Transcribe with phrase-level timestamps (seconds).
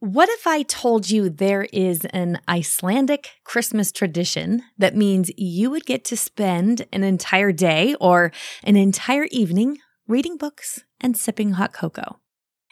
[0.00, 5.86] What if I told you there is an Icelandic Christmas tradition that means you would
[5.86, 8.30] get to spend an entire day or
[8.62, 12.20] an entire evening reading books and sipping hot cocoa?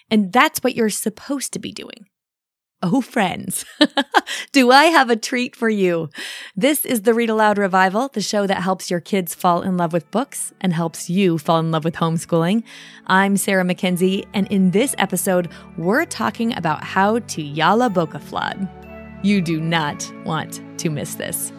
[0.09, 2.07] And that's what you're supposed to be doing.
[2.83, 3.65] Oh, friends,
[4.53, 6.11] do I have a treat for you?
[6.55, 9.95] This is the Read Aloud Revival, the show that helps your kids fall in love
[9.95, 12.65] with books and helps you fall in love with homeschooling.
[13.07, 19.25] I'm Sarah McKenzie, and in this episode, we're talking about how to Yalla Bokaflad.
[19.25, 21.53] You do not want to miss this.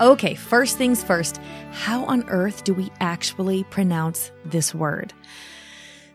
[0.00, 1.40] Okay, first things first,
[1.72, 5.12] how on earth do we actually pronounce this word?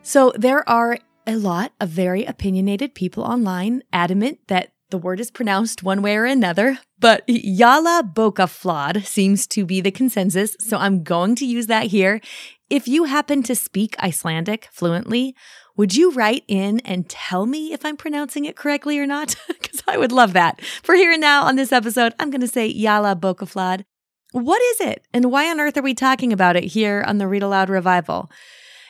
[0.00, 5.30] So there are a lot of very opinionated people online adamant that the word is
[5.30, 11.02] pronounced one way or another, but Yala Bokaflad seems to be the consensus, so I'm
[11.02, 12.22] going to use that here.
[12.70, 15.36] If you happen to speak Icelandic fluently,
[15.76, 19.36] would you write in and tell me if I'm pronouncing it correctly or not?
[19.48, 20.60] Because I would love that.
[20.82, 23.84] For here and now on this episode, I'm going to say Yala Bokaflad.
[24.32, 27.26] What is it, and why on earth are we talking about it here on the
[27.26, 28.30] Read Aloud Revival?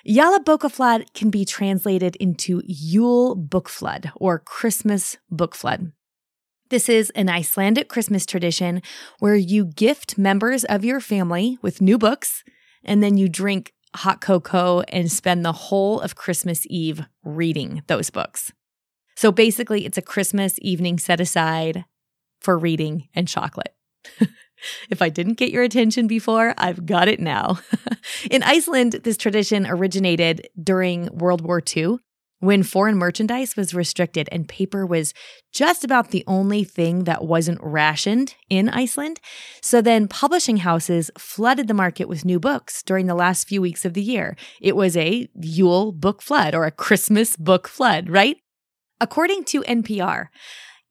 [0.07, 5.93] Yala Bokaflad can be translated into Yule Book Flood or Christmas Book Flood.
[6.71, 8.81] This is an Icelandic Christmas tradition
[9.19, 12.43] where you gift members of your family with new books
[12.83, 18.11] and then you drink hot cocoa and spend the whole of Christmas Eve reading those
[18.11, 18.53] books.
[19.17, 21.84] So basically, it's a Christmas evening set aside
[22.41, 23.75] for reading and chocolate.
[24.91, 27.59] if I didn't get your attention before, I've got it now.
[28.31, 31.98] In Iceland, this tradition originated during World War II
[32.45, 35.14] when foreign merchandise was restricted and paper was
[35.53, 39.20] just about the only thing that wasn't rationed in Iceland.
[39.62, 43.85] So then publishing houses flooded the market with new books during the last few weeks
[43.85, 44.36] of the year.
[44.61, 48.36] It was a Yule book flood or a Christmas book flood, right?
[49.01, 50.29] According to NPR,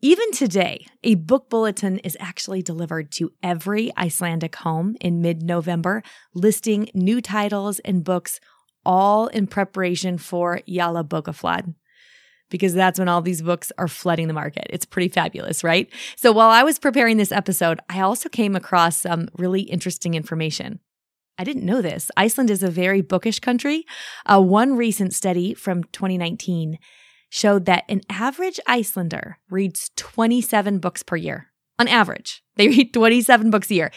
[0.01, 6.03] even today, a book bulletin is actually delivered to every Icelandic home in mid November,
[6.33, 8.41] listing new titles and books
[8.85, 11.73] all in preparation for Yalla Bokaflad
[12.49, 14.67] because that's when all these books are flooding the market.
[14.69, 15.91] It's pretty fabulous, right?
[16.15, 20.79] So while I was preparing this episode, I also came across some really interesting information.
[21.37, 22.11] I didn't know this.
[22.15, 23.85] Iceland is a very bookish country.
[24.25, 26.77] Uh, one recent study from 2019
[27.29, 31.47] showed that an average Icelander reads 27 books per year.
[31.79, 33.91] On average, they read 27 books a year.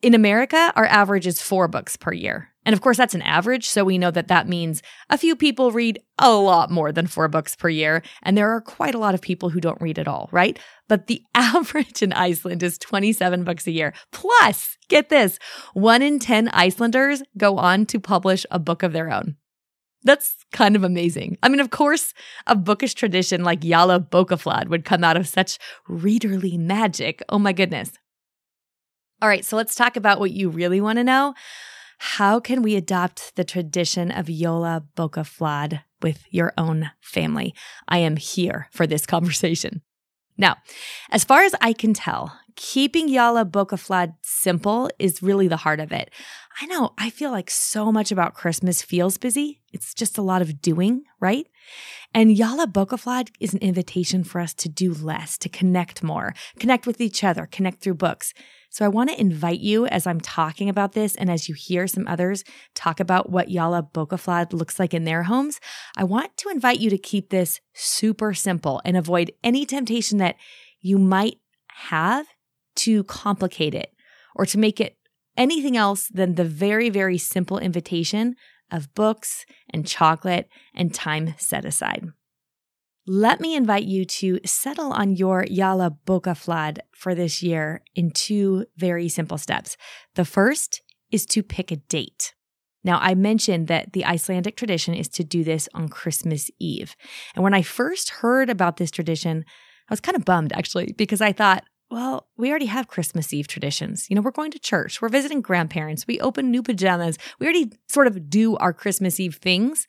[0.00, 2.52] In America, our average is four books per year.
[2.66, 3.68] And of course, that's an average.
[3.68, 7.28] So we know that that means a few people read a lot more than four
[7.28, 8.02] books per year.
[8.24, 10.58] And there are quite a lot of people who don't read at all, right?
[10.88, 13.94] But the average in Iceland is 27 books a year.
[14.10, 15.38] Plus, get this
[15.74, 19.36] one in 10 Icelanders go on to publish a book of their own.
[20.02, 21.38] That's kind of amazing.
[21.42, 22.14] I mean, of course,
[22.48, 27.22] a bookish tradition like Yalla Bokaflad would come out of such readerly magic.
[27.28, 27.92] Oh my goodness.
[29.22, 31.34] All right, so let's talk about what you really want to know.
[31.98, 37.54] How can we adopt the tradition of Yola Bokaflad with your own family?
[37.88, 39.82] I am here for this conversation.
[40.36, 40.56] Now,
[41.10, 45.92] as far as I can tell, keeping Yala Bokaflad simple is really the heart of
[45.92, 46.10] it.
[46.60, 49.60] I know, I feel like so much about Christmas feels busy.
[49.72, 51.46] It's just a lot of doing, right?
[52.14, 56.86] And Yala Bokaflad is an invitation for us to do less, to connect more, connect
[56.86, 58.32] with each other, connect through books.
[58.70, 61.86] So I want to invite you as I'm talking about this and as you hear
[61.86, 62.42] some others
[62.74, 65.60] talk about what Yala Bokaflad looks like in their homes,
[65.96, 70.36] I want to invite you to keep this super simple and avoid any temptation that
[70.80, 71.38] you might
[71.68, 72.26] have
[72.86, 73.92] to complicate it
[74.34, 74.96] or to make it
[75.36, 78.34] anything else than the very, very simple invitation
[78.72, 82.08] of books and chocolate and time set aside
[83.06, 88.66] let me invite you to settle on your Yala Bokaflad for this year in two
[88.76, 89.76] very simple steps.
[90.16, 90.82] The first
[91.12, 92.34] is to pick a date.
[92.82, 96.96] Now, I mentioned that the Icelandic tradition is to do this on Christmas Eve.
[97.34, 99.44] And when I first heard about this tradition,
[99.88, 103.46] I was kind of bummed actually, because I thought, well, we already have Christmas Eve
[103.46, 104.08] traditions.
[104.10, 107.72] You know, we're going to church, we're visiting grandparents, we open new pajamas, we already
[107.88, 109.86] sort of do our Christmas Eve things.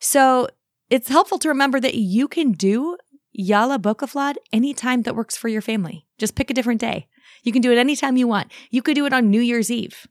[0.00, 0.48] So
[0.90, 2.96] it's helpful to remember that you can do
[3.38, 6.06] Yala Bokaflad anytime that works for your family.
[6.18, 7.08] Just pick a different day.
[7.42, 8.52] You can do it anytime you want.
[8.70, 10.06] You could do it on New Year's Eve.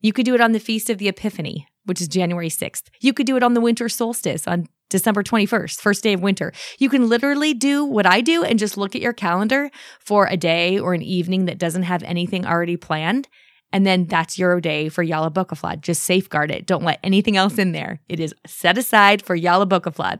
[0.00, 2.84] You could do it on the Feast of the Epiphany, which is January 6th.
[3.00, 6.52] You could do it on the winter solstice on December 21st, first day of winter.
[6.78, 10.36] You can literally do what I do and just look at your calendar for a
[10.36, 13.28] day or an evening that doesn't have anything already planned.
[13.72, 16.66] And then that's your day for Yala Yalla Just safeguard it.
[16.66, 18.00] Don't let anything else in there.
[18.08, 20.18] It is set aside for Yala Yalla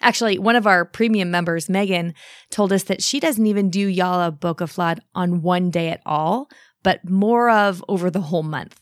[0.00, 2.14] Actually, one of our premium members, Megan,
[2.50, 6.48] told us that she doesn't even do Yala Yalla on one day at all,
[6.82, 8.80] but more of over the whole month.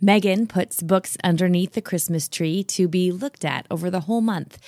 [0.00, 4.58] Megan puts books underneath the Christmas tree to be looked at over the whole month.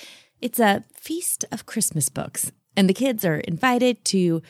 [0.41, 4.41] It's a feast of Christmas books, and the kids are invited to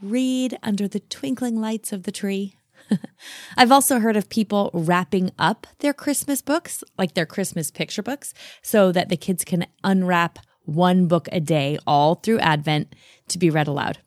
[0.00, 2.54] read under the twinkling lights of the tree.
[3.56, 8.32] I've also heard of people wrapping up their Christmas books, like their Christmas picture books,
[8.62, 12.94] so that the kids can unwrap one book a day all through Advent
[13.28, 13.98] to be read aloud.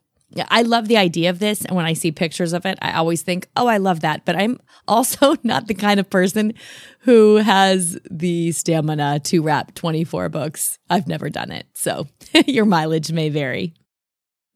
[0.50, 1.66] I love the idea of this.
[1.66, 4.26] And when I see pictures of it, I always think, oh, I love that.
[4.26, 6.54] But I'm also not the kind of person
[7.00, 10.80] who has the stamina to wrap 24 books.
[10.90, 11.68] I've never done it.
[11.74, 12.08] So
[12.48, 13.74] your mileage may vary.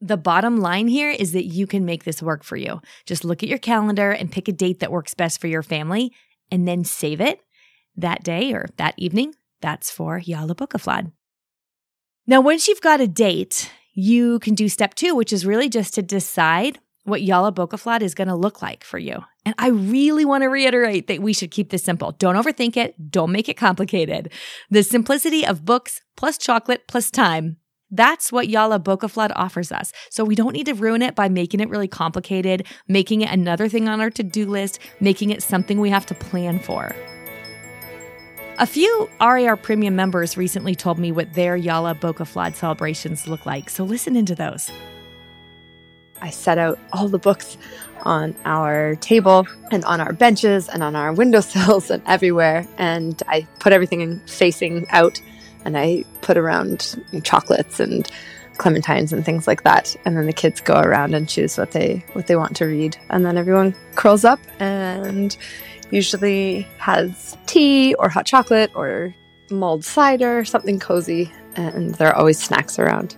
[0.00, 2.80] The bottom line here is that you can make this work for you.
[3.06, 6.12] Just look at your calendar and pick a date that works best for your family
[6.50, 7.40] and then save it
[7.96, 9.34] that day or that evening.
[9.62, 11.12] That's for Yalla Bookaflad.
[12.26, 15.94] Now, once you've got a date, you can do step two, which is really just
[15.94, 19.24] to decide what Yalla Bokaflat is going to look like for you.
[19.44, 22.12] And I really want to reiterate that we should keep this simple.
[22.12, 23.10] Don't overthink it.
[23.10, 24.32] Don't make it complicated.
[24.70, 27.56] The simplicity of books plus chocolate plus time.
[27.90, 29.92] That's what Yalla Bokaflat offers us.
[30.10, 33.68] So we don't need to ruin it by making it really complicated, making it another
[33.68, 36.94] thing on our to-do list, making it something we have to plan for.
[38.58, 41.58] A few RAR Premium members recently told me what their
[41.94, 44.70] Boca Flood celebrations look like, so listen into those.
[46.22, 47.58] I set out all the books
[48.04, 53.46] on our table and on our benches and on our windowsills and everywhere, and I
[53.58, 55.20] put everything in facing out
[55.66, 58.10] and I put around chocolates and
[58.56, 62.02] clementines and things like that and then the kids go around and choose what they
[62.14, 65.36] what they want to read and then everyone curls up and
[65.90, 69.14] usually has tea or hot chocolate or
[69.50, 73.16] mulled cider, something cozy, and there are always snacks around.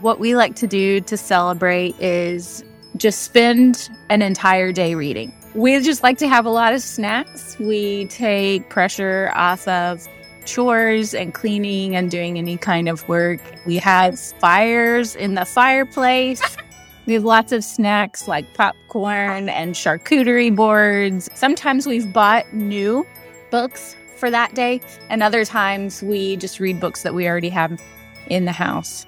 [0.00, 2.64] What we like to do to celebrate is
[2.96, 5.34] just spend an entire day reading.
[5.54, 7.58] We just like to have a lot of snacks.
[7.58, 10.06] We take pressure off of
[10.44, 13.40] chores and cleaning and doing any kind of work.
[13.66, 16.42] We have fires in the fireplace.
[17.08, 21.30] We have lots of snacks like popcorn and charcuterie boards.
[21.34, 23.06] Sometimes we've bought new
[23.50, 27.80] books for that day, and other times we just read books that we already have
[28.26, 29.06] in the house.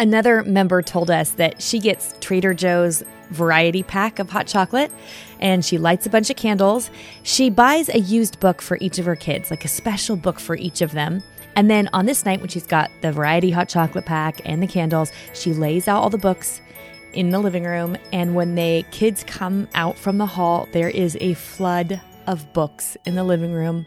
[0.00, 4.92] Another member told us that she gets Trader Joe's variety pack of hot chocolate
[5.40, 6.90] and she lights a bunch of candles.
[7.22, 10.56] She buys a used book for each of her kids, like a special book for
[10.56, 11.22] each of them.
[11.56, 14.66] And then on this night, when she's got the variety hot chocolate pack and the
[14.66, 16.60] candles, she lays out all the books
[17.12, 17.96] in the living room.
[18.12, 22.96] And when the kids come out from the hall, there is a flood of books
[23.04, 23.86] in the living room.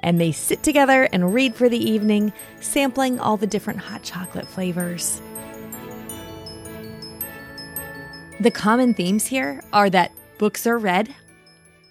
[0.00, 4.46] And they sit together and read for the evening, sampling all the different hot chocolate
[4.46, 5.20] flavors.
[8.38, 11.14] The common themes here are that books are read,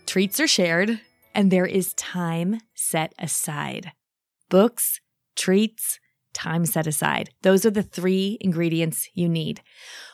[0.05, 1.01] treats are shared,
[1.33, 3.93] and there is time set aside.
[4.49, 5.01] Books
[5.35, 5.99] treats,
[6.35, 7.31] time set aside.
[7.41, 9.63] Those are the three ingredients you need.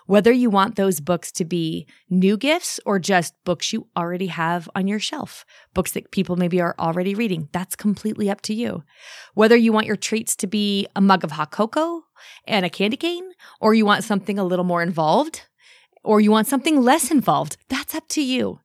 [0.06, 4.70] Whether you want those books to be new gifts or just books you already have
[4.74, 8.84] on your shelf, books that people maybe are already reading, that's completely up to you.
[9.34, 12.04] Whether you want your treats to be a mug of hot cocoa
[12.48, 15.42] and a candy cane, or you want something a little more involved,
[16.04, 18.60] or you want something less involved, that's up to you.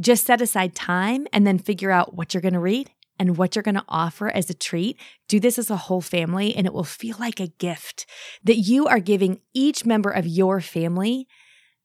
[0.00, 3.54] Just set aside time and then figure out what you're going to read and what
[3.54, 6.72] you're going to offer as a treat, do this as a whole family and it
[6.72, 8.06] will feel like a gift
[8.42, 11.26] that you are giving each member of your family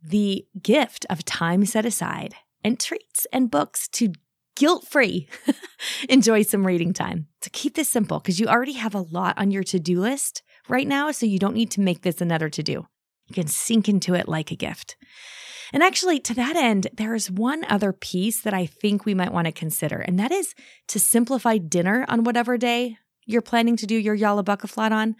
[0.01, 4.13] the gift of time set aside and treats and books to
[4.55, 5.27] guilt free
[6.09, 7.27] enjoy some reading time.
[7.41, 10.41] So keep this simple because you already have a lot on your to do list
[10.67, 11.11] right now.
[11.11, 12.87] So you don't need to make this another to do.
[13.27, 14.95] You can sink into it like a gift.
[15.73, 19.33] And actually, to that end, there is one other piece that I think we might
[19.33, 20.55] want to consider, and that is
[20.87, 25.15] to simplify dinner on whatever day you're planning to do your Yalla Bucka flat on.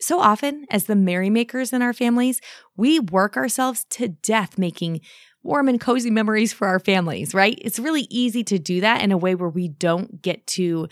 [0.00, 2.40] So often, as the merrymakers in our families,
[2.76, 5.00] we work ourselves to death making
[5.42, 7.58] warm and cozy memories for our families, right?
[7.60, 10.88] It's really easy to do that in a way where we don't get to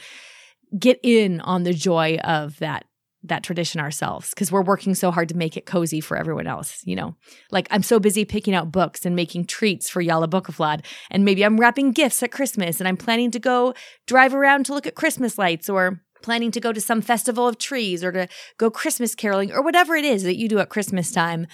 [0.79, 2.87] get in on the joy of that
[3.29, 6.83] that tradition ourselves because we're working so hard to make it cozy for everyone else.
[6.85, 7.17] You know,
[7.51, 11.45] like I'm so busy picking out books and making treats for Yalla Bookaflad, and maybe
[11.45, 13.75] I'm wrapping gifts at Christmas and I'm planning to go
[14.07, 17.59] drive around to look at Christmas lights or planning to go to some festival of
[17.59, 18.29] trees or to
[18.59, 21.47] go Christmas caroling or whatever it is that you do at Christmas time,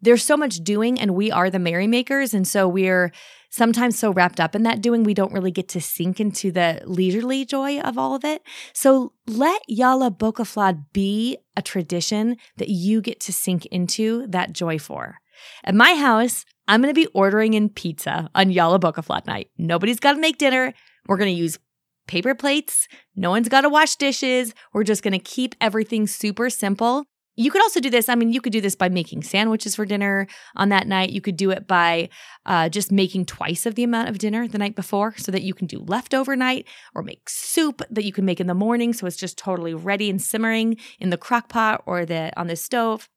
[0.00, 2.34] there's so much doing and we are the merrymakers.
[2.34, 3.12] And so we're
[3.56, 6.82] sometimes so wrapped up in that doing, we don't really get to sink into the
[6.84, 8.42] leisurely joy of all of it.
[8.72, 14.78] So let Yalla Bokaflad be a tradition that you get to sink into that joy
[14.78, 15.18] for.
[15.64, 19.48] At my house, I'm going to be ordering in pizza on Yalla Bokaflad night.
[19.56, 20.74] Nobody's got to make dinner.
[21.06, 21.58] We're going to use
[22.06, 22.88] paper plates.
[23.14, 24.54] No one's got to wash dishes.
[24.72, 27.04] We're just going to keep everything super simple.
[27.36, 28.08] You could also do this.
[28.08, 30.26] I mean, you could do this by making sandwiches for dinner
[30.56, 31.10] on that night.
[31.10, 32.08] You could do it by
[32.46, 35.52] uh, just making twice of the amount of dinner the night before so that you
[35.52, 38.94] can do leftover night or make soup that you can make in the morning.
[38.94, 42.56] So it's just totally ready and simmering in the crock pot or the, on the
[42.56, 43.08] stove.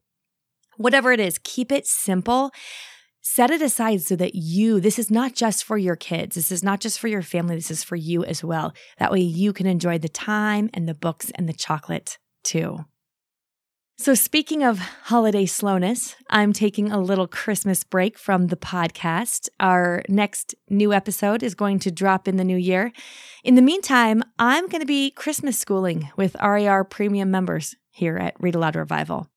[0.75, 2.51] Whatever it is, keep it simple
[3.21, 6.35] set it aside so that you, this is not just for your kids.
[6.35, 7.55] This is not just for your family.
[7.55, 8.73] This is for you as well.
[8.97, 12.85] That way you can enjoy the time and the books and the chocolate too.
[14.01, 19.49] So, speaking of holiday slowness, I'm taking a little Christmas break from the podcast.
[19.59, 22.93] Our next new episode is going to drop in the new year.
[23.43, 28.35] In the meantime, I'm going to be Christmas schooling with RAR premium members here at
[28.39, 29.27] Read Aloud Revival.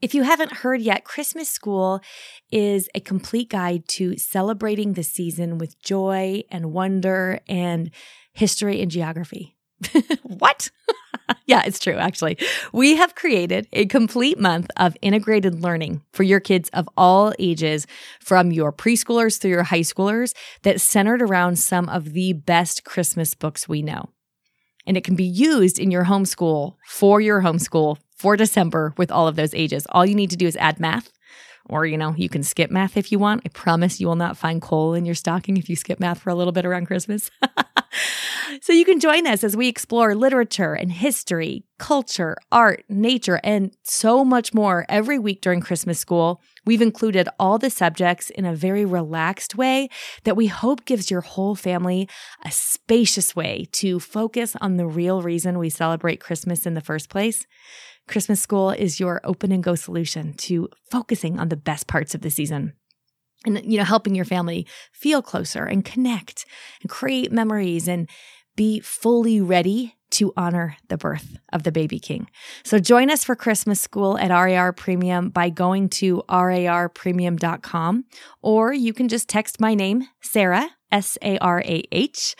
[0.00, 2.00] If you haven't heard yet, Christmas School
[2.52, 7.90] is a complete guide to celebrating the season with joy and wonder and
[8.32, 9.56] history and geography.
[10.22, 10.70] what?
[11.46, 12.38] yeah, it's true, actually.
[12.72, 17.86] We have created a complete month of integrated learning for your kids of all ages,
[18.20, 23.34] from your preschoolers through your high schoolers, that's centered around some of the best Christmas
[23.34, 24.10] books we know.
[24.86, 29.26] And it can be used in your homeschool for your homeschool for December with all
[29.26, 29.86] of those ages.
[29.90, 31.10] All you need to do is add math,
[31.66, 33.42] or, you know, you can skip math if you want.
[33.46, 36.28] I promise you will not find coal in your stocking if you skip math for
[36.28, 37.30] a little bit around Christmas.
[38.60, 43.74] so you can join us as we explore literature and history, culture, art, nature, and
[43.82, 46.40] so much more every week during Christmas school.
[46.64, 49.88] We've included all the subjects in a very relaxed way
[50.24, 52.08] that we hope gives your whole family
[52.44, 57.08] a spacious way to focus on the real reason we celebrate Christmas in the first
[57.08, 57.46] place.
[58.06, 62.20] Christmas School is your open and go solution to focusing on the best parts of
[62.20, 62.74] the season
[63.46, 66.46] and you know helping your family feel closer and connect
[66.82, 68.08] and create memories and
[68.56, 72.30] be fully ready to honor the birth of the baby king.
[72.62, 78.04] So join us for Christmas school at RAR Premium by going to rarpremium.com
[78.40, 82.36] or you can just text my name, Sarah, S A R A H,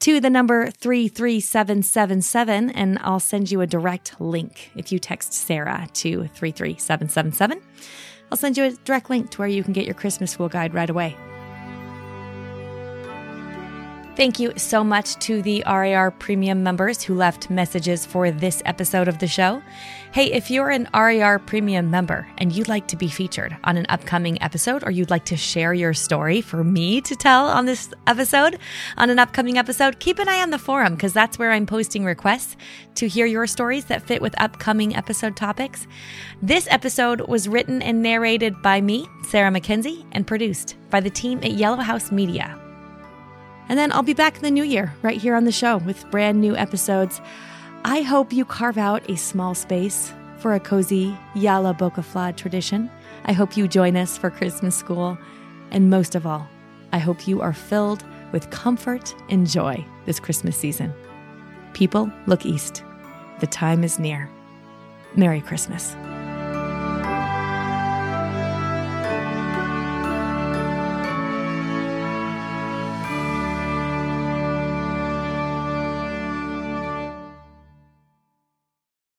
[0.00, 5.86] to the number 33777 and I'll send you a direct link if you text Sarah
[5.94, 7.60] to 33777.
[8.30, 10.72] I'll send you a direct link to where you can get your Christmas school guide
[10.72, 11.14] right away.
[14.18, 19.06] Thank you so much to the RAR Premium members who left messages for this episode
[19.06, 19.62] of the show.
[20.10, 23.86] Hey, if you're an RAR Premium member and you'd like to be featured on an
[23.88, 27.90] upcoming episode, or you'd like to share your story for me to tell on this
[28.08, 28.58] episode,
[28.96, 32.04] on an upcoming episode, keep an eye on the forum because that's where I'm posting
[32.04, 32.56] requests
[32.96, 35.86] to hear your stories that fit with upcoming episode topics.
[36.42, 41.38] This episode was written and narrated by me, Sarah McKenzie, and produced by the team
[41.44, 42.58] at Yellow House Media.
[43.68, 46.10] And then I'll be back in the new year right here on the show with
[46.10, 47.20] brand new episodes.
[47.84, 52.90] I hope you carve out a small space for a cozy Yalla Bokaflad tradition.
[53.24, 55.18] I hope you join us for Christmas school.
[55.70, 56.48] And most of all,
[56.92, 60.92] I hope you are filled with comfort and joy this Christmas season.
[61.74, 62.82] People, look east.
[63.40, 64.30] The time is near.
[65.14, 65.94] Merry Christmas.